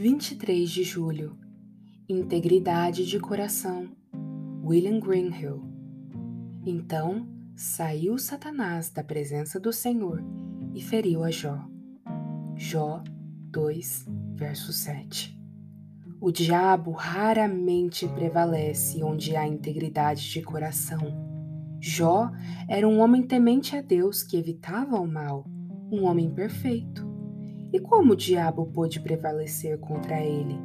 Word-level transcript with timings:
23 0.00 0.70
de 0.70 0.84
julho 0.84 1.36
Integridade 2.08 3.04
de 3.04 3.18
coração 3.18 3.88
William 4.62 5.00
Greenhill 5.00 5.64
Então 6.64 7.26
saiu 7.56 8.16
Satanás 8.16 8.90
da 8.90 9.02
presença 9.02 9.58
do 9.58 9.72
Senhor 9.72 10.22
e 10.72 10.80
feriu 10.80 11.24
a 11.24 11.32
Jó. 11.32 11.58
Jó 12.54 13.02
2, 13.50 14.06
verso 14.36 14.72
7 14.72 15.36
O 16.20 16.30
diabo 16.30 16.92
raramente 16.92 18.06
prevalece 18.06 19.02
onde 19.02 19.34
há 19.34 19.48
integridade 19.48 20.30
de 20.30 20.42
coração. 20.42 21.00
Jó 21.80 22.30
era 22.68 22.86
um 22.86 23.00
homem 23.00 23.24
temente 23.24 23.76
a 23.76 23.82
Deus 23.82 24.22
que 24.22 24.36
evitava 24.36 25.00
o 25.00 25.08
mal, 25.08 25.44
um 25.90 26.04
homem 26.04 26.32
perfeito. 26.32 27.07
E 27.70 27.78
como 27.78 28.14
o 28.14 28.16
diabo 28.16 28.64
pôde 28.66 28.98
prevalecer 28.98 29.78
contra 29.78 30.20
ele? 30.22 30.58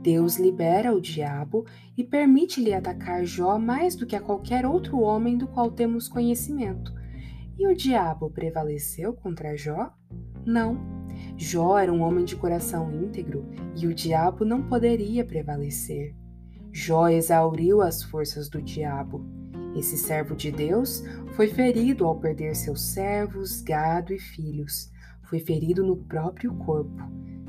Deus 0.00 0.36
libera 0.38 0.94
o 0.94 1.00
diabo 1.00 1.66
e 1.98 2.04
permite-lhe 2.04 2.72
atacar 2.72 3.24
Jó 3.24 3.58
mais 3.58 3.96
do 3.96 4.06
que 4.06 4.14
a 4.14 4.20
qualquer 4.20 4.64
outro 4.64 5.00
homem 5.00 5.36
do 5.36 5.48
qual 5.48 5.72
temos 5.72 6.06
conhecimento. 6.06 6.94
E 7.58 7.66
o 7.66 7.74
diabo 7.74 8.30
prevaleceu 8.30 9.12
contra 9.12 9.56
Jó? 9.56 9.92
Não. 10.44 10.78
Jó 11.36 11.76
era 11.76 11.92
um 11.92 12.02
homem 12.02 12.24
de 12.24 12.36
coração 12.36 12.92
íntegro 12.92 13.44
e 13.74 13.88
o 13.88 13.94
diabo 13.94 14.44
não 14.44 14.62
poderia 14.62 15.24
prevalecer. 15.24 16.14
Jó 16.70 17.08
exauriu 17.08 17.82
as 17.82 18.04
forças 18.04 18.48
do 18.48 18.62
diabo. 18.62 19.26
Esse 19.74 19.96
servo 19.96 20.36
de 20.36 20.52
Deus 20.52 21.02
foi 21.32 21.48
ferido 21.48 22.06
ao 22.06 22.20
perder 22.20 22.54
seus 22.54 22.80
servos, 22.82 23.60
gado 23.60 24.12
e 24.12 24.18
filhos 24.20 24.94
foi 25.26 25.40
ferido 25.40 25.84
no 25.84 25.96
próprio 25.96 26.54
corpo, 26.54 27.02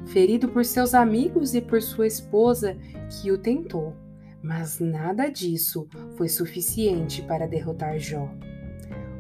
ferido 0.08 0.50
por 0.50 0.66
seus 0.66 0.94
amigos 0.94 1.53
e 1.53 1.61
por 1.61 1.81
sua 1.81 2.08
esposa 2.08 2.78
que 3.09 3.31
o 3.31 3.38
tentou. 3.38 3.94
Mas 4.42 4.80
nada 4.80 5.30
disso 5.30 5.88
foi 6.16 6.30
suficiente 6.30 7.22
para 7.22 7.47
derrotar 7.47 7.97
Jó. 7.97 8.30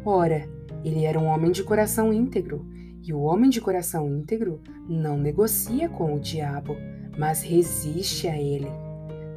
Ora, 0.05 0.47
ele 0.83 1.05
era 1.05 1.19
um 1.19 1.25
homem 1.25 1.51
de 1.51 1.63
coração 1.63 2.13
íntegro, 2.13 2.65
e 3.03 3.13
o 3.13 3.21
homem 3.21 3.49
de 3.49 3.61
coração 3.61 4.07
íntegro 4.07 4.61
não 4.87 5.17
negocia 5.17 5.87
com 5.87 6.13
o 6.13 6.19
diabo, 6.19 6.75
mas 7.17 7.41
resiste 7.41 8.27
a 8.27 8.37
ele. 8.37 8.67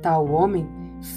Tal 0.02 0.28
homem 0.30 0.66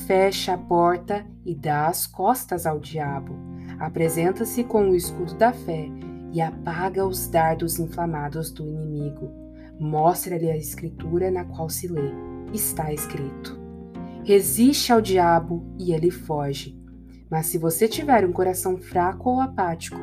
fecha 0.05 0.53
a 0.53 0.57
porta 0.57 1.25
e 1.45 1.55
dá 1.55 1.87
as 1.87 2.05
costas 2.05 2.65
ao 2.65 2.79
diabo. 2.79 3.33
Apresenta-se 3.79 4.63
com 4.63 4.89
o 4.89 4.95
escudo 4.95 5.35
da 5.35 5.51
fé 5.51 5.89
e 6.33 6.41
apaga 6.41 7.05
os 7.05 7.27
dardos 7.27 7.77
inflamados 7.77 8.51
do 8.51 8.65
inimigo. 8.65 9.31
Mostra-lhe 9.79 10.49
a 10.49 10.57
escritura 10.57 11.29
na 11.29 11.45
qual 11.45 11.69
se 11.69 11.87
lê. 11.87 12.11
Está 12.51 12.91
escrito: 12.91 13.57
Resiste 14.23 14.91
ao 14.91 14.99
diabo 14.99 15.63
e 15.77 15.93
ele 15.93 16.09
foge. 16.09 16.75
Mas 17.29 17.45
se 17.45 17.57
você 17.57 17.87
tiver 17.87 18.25
um 18.25 18.31
coração 18.31 18.77
fraco 18.77 19.29
ou 19.29 19.39
apático, 19.39 20.01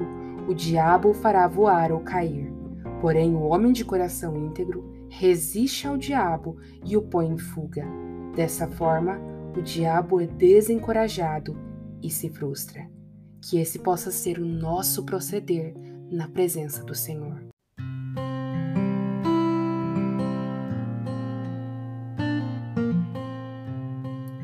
o 0.49 0.55
diabo 0.55 1.11
o 1.11 1.15
fará 1.15 1.47
voar 1.49 1.91
ou 1.91 2.01
cair. 2.01 2.53
Porém, 3.01 3.35
o 3.35 3.43
homem 3.43 3.73
de 3.73 3.85
coração 3.85 4.37
íntegro 4.37 4.89
resiste 5.09 5.87
ao 5.87 5.97
diabo 5.97 6.57
e 6.85 6.97
o 6.97 7.03
põe 7.03 7.29
em 7.29 7.39
fuga. 7.39 7.85
Dessa 8.37 8.69
forma, 8.69 9.21
o 9.57 9.63
diabo 9.63 10.21
é 10.21 10.27
desencorajado 10.27 11.57
e 12.03 12.11
se 12.11 12.29
frustra. 12.29 12.89
Que 13.41 13.59
esse 13.59 13.79
possa 13.79 14.11
ser 14.11 14.39
o 14.39 14.45
nosso 14.45 15.05
proceder 15.05 15.75
na 16.11 16.29
presença 16.29 16.83
do 16.85 16.95
Senhor. 16.95 17.41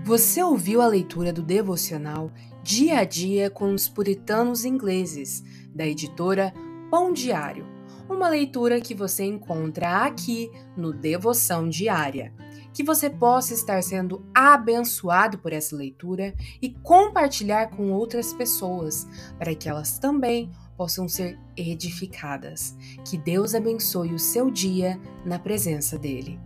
Você 0.05 0.43
ouviu 0.43 0.81
a 0.81 0.87
leitura 0.87 1.33
do 1.33 1.43
devocional 1.43 2.31
Dia 2.63 3.01
a 3.01 3.05
Dia 3.05 3.51
com 3.51 3.75
os 3.75 3.89
Puritanos 3.89 4.65
Ingleses, 4.65 5.43
da 5.75 5.87
editora 5.87 6.55
Pão 6.91 7.13
Diário, 7.13 7.76
uma 8.09 8.29
leitura 8.29 8.81
que 8.81 8.95
você 8.95 9.25
encontra 9.25 10.05
aqui 10.05 10.51
no 10.77 10.93
Devoção 10.93 11.69
Diária. 11.69 12.33
Que 12.73 12.83
você 12.83 13.09
possa 13.09 13.55
estar 13.55 13.83
sendo 13.83 14.25
abençoado 14.35 15.39
por 15.39 15.53
essa 15.53 15.75
leitura 15.75 16.35
e 16.61 16.71
compartilhar 16.71 17.71
com 17.71 17.91
outras 17.91 18.33
pessoas, 18.35 19.07
para 19.39 19.55
que 19.55 19.69
elas 19.69 19.99
também 19.99 20.51
possam 20.77 21.09
ser 21.09 21.39
edificadas. 21.57 22.77
Que 23.05 23.17
Deus 23.17 23.55
abençoe 23.55 24.13
o 24.13 24.19
seu 24.19 24.51
dia 24.51 25.01
na 25.25 25.39
presença 25.39 25.99
dEle. 25.99 26.46